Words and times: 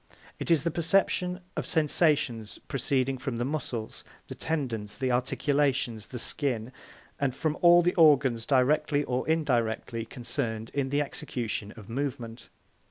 It 0.39 0.49
is 0.49 0.63
the 0.63 0.71
perception 0.71 1.41
of 1.55 1.67
sensations 1.67 2.57
proceeding 2.67 3.19
from 3.19 3.37
the 3.37 3.45
muscles, 3.45 4.03
the 4.29 4.33
tendons, 4.33 4.97
the 4.97 5.11
articulations, 5.11 6.07
the 6.07 6.17
skin, 6.17 6.71
and 7.19 7.35
from 7.35 7.55
all 7.61 7.83
the 7.83 7.93
organs 7.93 8.47
directly 8.47 9.03
or 9.03 9.27
indirectly 9.29 10.05
concerned 10.05 10.71
in 10.73 10.89
the 10.89 11.01
execution 11.03 11.71
of 11.77 11.87
movement. 11.87 12.49